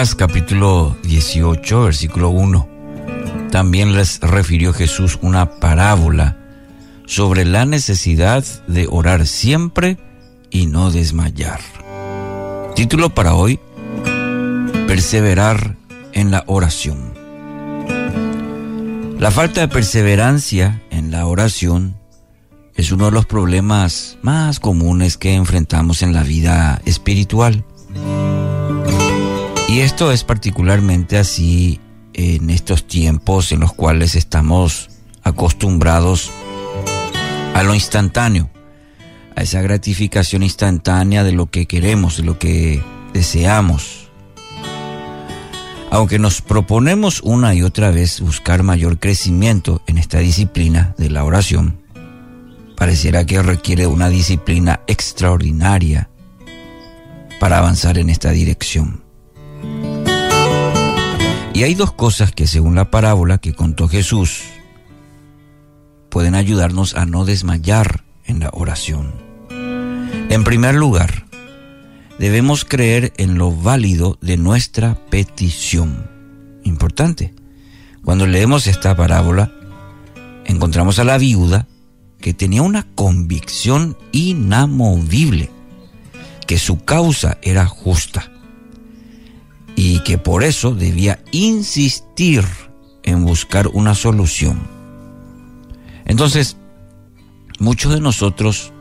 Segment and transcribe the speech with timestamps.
[0.00, 2.68] Capítulo 18, versículo 1.
[3.50, 6.38] También les refirió Jesús una parábola
[7.04, 9.98] sobre la necesidad de orar siempre
[10.48, 11.60] y no desmayar.
[12.74, 13.60] Título para hoy,
[14.86, 15.76] Perseverar
[16.14, 17.12] en la oración.
[19.18, 21.94] La falta de perseverancia en la oración
[22.74, 27.66] es uno de los problemas más comunes que enfrentamos en la vida espiritual.
[29.70, 31.78] Y esto es particularmente así
[32.12, 34.90] en estos tiempos en los cuales estamos
[35.22, 36.32] acostumbrados
[37.54, 38.50] a lo instantáneo,
[39.36, 44.08] a esa gratificación instantánea de lo que queremos, de lo que deseamos.
[45.92, 51.22] Aunque nos proponemos una y otra vez buscar mayor crecimiento en esta disciplina de la
[51.22, 51.78] oración,
[52.76, 56.10] pareciera que requiere una disciplina extraordinaria
[57.38, 59.08] para avanzar en esta dirección.
[61.60, 64.44] Y hay dos cosas que según la parábola que contó Jesús
[66.08, 69.12] pueden ayudarnos a no desmayar en la oración.
[70.30, 71.26] En primer lugar,
[72.18, 76.10] debemos creer en lo válido de nuestra petición.
[76.64, 77.34] Importante.
[78.06, 79.52] Cuando leemos esta parábola,
[80.46, 81.66] encontramos a la viuda
[82.22, 85.50] que tenía una convicción inamovible,
[86.46, 88.30] que su causa era justa
[89.82, 92.44] y que por eso debía insistir
[93.02, 94.60] en buscar una solución.
[96.04, 96.58] Entonces,
[97.58, 98.74] muchos de nosotros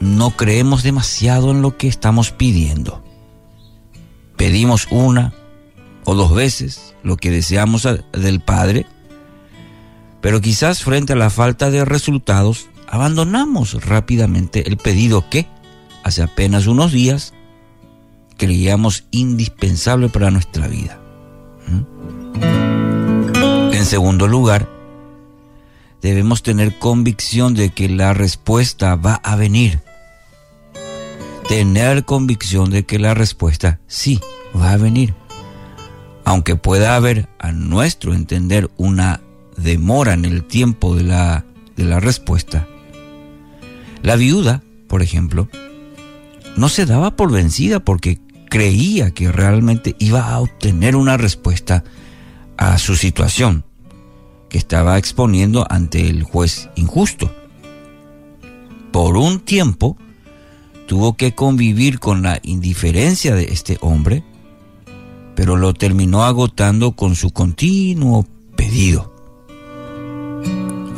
[0.00, 3.02] no creemos demasiado en lo que estamos pidiendo.
[4.36, 5.32] Pedimos una
[6.04, 8.84] o dos veces lo que deseamos del Padre,
[10.20, 15.48] pero quizás frente a la falta de resultados abandonamos rápidamente el pedido que
[16.04, 17.32] hace apenas unos días
[18.42, 20.98] creíamos indispensable para nuestra vida.
[21.68, 22.42] ¿Mm?
[23.72, 24.68] En segundo lugar,
[26.00, 29.78] debemos tener convicción de que la respuesta va a venir.
[31.48, 34.18] Tener convicción de que la respuesta sí
[34.60, 35.14] va a venir.
[36.24, 39.20] Aunque pueda haber, a nuestro entender, una
[39.56, 41.44] demora en el tiempo de la,
[41.76, 42.66] de la respuesta.
[44.02, 45.48] La viuda, por ejemplo,
[46.56, 48.18] no se daba por vencida porque
[48.52, 51.84] creía que realmente iba a obtener una respuesta
[52.58, 53.64] a su situación
[54.50, 57.34] que estaba exponiendo ante el juez injusto.
[58.92, 59.96] Por un tiempo
[60.86, 64.22] tuvo que convivir con la indiferencia de este hombre,
[65.34, 69.14] pero lo terminó agotando con su continuo pedido.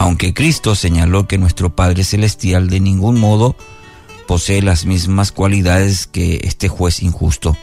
[0.01, 3.55] Aunque Cristo señaló que nuestro Padre Celestial de ningún modo
[4.27, 7.57] posee las mismas cualidades que este juez injusto,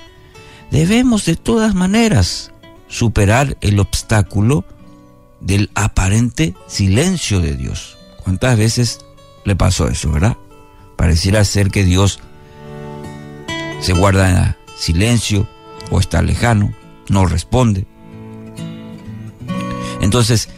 [0.69, 2.51] debemos de todas maneras
[2.87, 4.65] superar el obstáculo
[5.39, 7.97] del aparente silencio de Dios.
[8.23, 8.99] ¿Cuántas veces
[9.43, 10.37] le pasó eso, verdad?
[10.95, 12.19] Pareciera ser que Dios
[13.79, 15.47] se guarda en silencio
[15.89, 16.73] o está lejano,
[17.09, 17.85] no responde.
[20.01, 20.49] Entonces,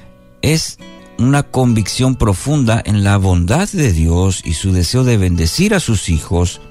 [0.42, 0.78] es
[1.24, 6.10] una convicción profunda en la bondad de Dios y su deseo de bendecir a sus
[6.10, 6.62] hijos,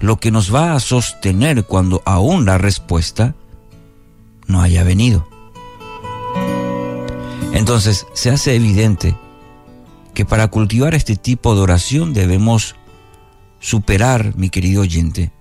[0.00, 3.34] lo que nos va a sostener cuando aún la respuesta
[4.46, 5.28] no haya venido.
[7.52, 9.16] Entonces se hace evidente
[10.14, 12.76] que para cultivar este tipo de oración debemos
[13.58, 15.32] superar, mi querido oyente,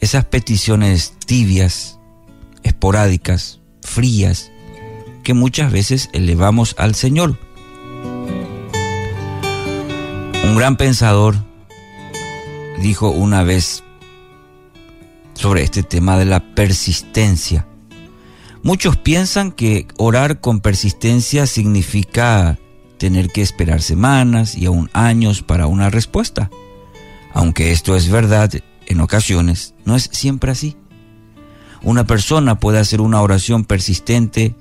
[0.00, 1.98] esas peticiones tibias,
[2.62, 4.50] esporádicas, frías,
[5.22, 7.38] que muchas veces elevamos al Señor.
[10.52, 11.34] Un gran pensador
[12.78, 13.82] dijo una vez
[15.32, 17.66] sobre este tema de la persistencia.
[18.62, 22.58] Muchos piensan que orar con persistencia significa
[22.98, 26.50] tener que esperar semanas y aún años para una respuesta.
[27.32, 28.50] Aunque esto es verdad
[28.84, 30.76] en ocasiones, no es siempre así.
[31.80, 34.54] Una persona puede hacer una oración persistente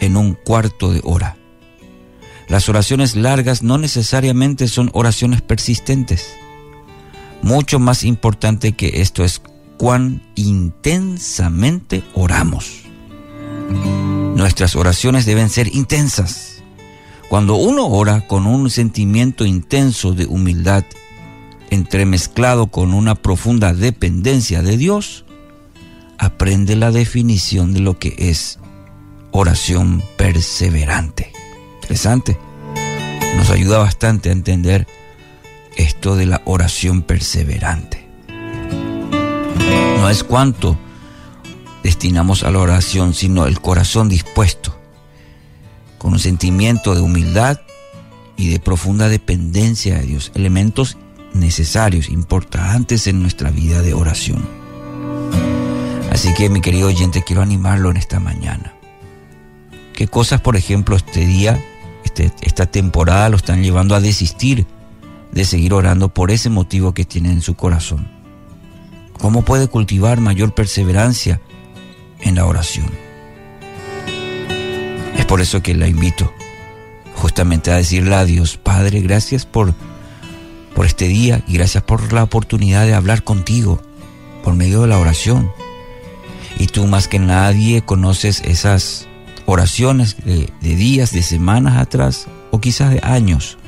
[0.00, 1.36] en un cuarto de hora.
[2.48, 6.34] Las oraciones largas no necesariamente son oraciones persistentes.
[7.42, 9.40] Mucho más importante que esto es
[9.76, 12.82] cuán intensamente oramos.
[14.34, 16.62] Nuestras oraciones deben ser intensas.
[17.28, 20.84] Cuando uno ora con un sentimiento intenso de humildad,
[21.70, 25.24] entremezclado con una profunda dependencia de Dios,
[26.18, 28.58] aprende la definición de lo que es
[29.32, 31.32] oración perseverante.
[31.84, 32.38] Interesante.
[33.36, 34.86] Nos ayuda bastante a entender
[35.76, 38.08] esto de la oración perseverante.
[39.98, 40.78] No es cuánto
[41.82, 44.74] destinamos a la oración, sino el corazón dispuesto,
[45.98, 47.60] con un sentimiento de humildad
[48.38, 50.96] y de profunda dependencia de Dios, elementos
[51.34, 54.48] necesarios, importantes en nuestra vida de oración.
[56.10, 58.72] Así que mi querido oyente, quiero animarlo en esta mañana.
[59.92, 61.62] ¿Qué cosas, por ejemplo, este día,
[62.14, 64.66] este, esta temporada lo están llevando a desistir
[65.32, 68.08] de seguir orando por ese motivo que tiene en su corazón?
[69.18, 71.40] ¿Cómo puede cultivar mayor perseverancia
[72.20, 72.86] en la oración?
[75.18, 76.32] Es por eso que la invito
[77.16, 79.74] justamente a decirle a Dios, Padre, gracias por,
[80.74, 83.80] por este día y gracias por la oportunidad de hablar contigo
[84.44, 85.50] por medio de la oración.
[86.58, 89.08] Y tú más que nadie conoces esas
[89.46, 93.58] oraciones de, días, de semanas atrás o quizás de años.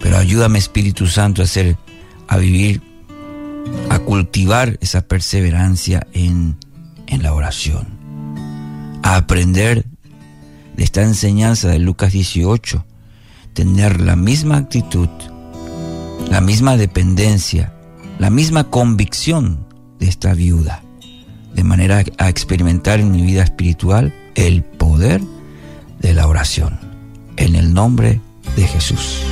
[0.00, 1.46] Pero ayúdame Espíritu Santo a
[2.28, 2.82] a vivir,
[3.90, 6.56] a cultivar esa perseverancia en,
[7.06, 7.86] en la oración.
[9.02, 9.84] A aprender
[10.76, 12.84] de esta enseñanza de Lucas 18,
[13.54, 15.08] tener la misma actitud,
[16.30, 17.72] la misma dependencia,
[18.18, 19.66] la misma convicción
[19.98, 20.82] de esta viuda,
[21.54, 25.20] de manera a experimentar en mi vida espiritual el poder
[25.98, 26.78] de la oración.
[27.36, 28.20] En el nombre
[28.54, 29.22] de Jesús.